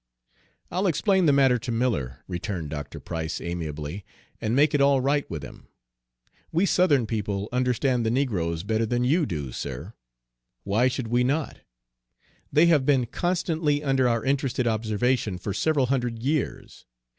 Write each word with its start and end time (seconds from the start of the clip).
"I'll 0.71 0.87
explain 0.87 1.27
the 1.27 1.31
matter 1.31 1.59
to 1.59 1.71
Miller," 1.71 2.23
returned 2.27 2.71
Dr. 2.71 2.99
Price, 2.99 3.39
amiably, 3.39 4.03
"and 4.41 4.55
make 4.55 4.73
it 4.73 4.81
all 4.81 4.99
right 4.99 5.29
with 5.29 5.43
him. 5.43 5.67
We 6.51 6.65
Southern 6.65 7.05
people 7.05 7.47
understand 7.51 8.03
the 8.03 8.09
negroes 8.09 8.63
better 8.63 8.87
than 8.87 9.03
you 9.03 9.27
do, 9.27 9.51
sir. 9.51 9.93
Why 10.63 10.87
should 10.87 11.09
we 11.09 11.23
not? 11.23 11.59
They 12.51 12.65
have 12.65 12.83
been 12.83 13.05
constantly 13.05 13.83
under 13.83 14.09
our 14.09 14.25
interested 14.25 14.65
observation 14.65 15.37
for 15.37 15.53
several 15.53 15.85
hundred 15.85 16.23
years. 16.23 16.87